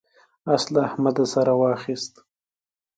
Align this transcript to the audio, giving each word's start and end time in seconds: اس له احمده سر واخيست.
اس 0.53 0.63
له 0.73 0.79
احمده 0.87 1.25
سر 1.33 1.47
واخيست. 1.59 2.13